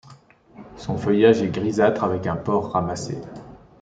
Son 0.77 0.97
feuillage 0.97 1.43
est 1.43 1.51
grisâtre 1.51 2.03
avec 2.03 2.25
un 2.25 2.35
port 2.35 2.71
ramassé. 2.71 3.21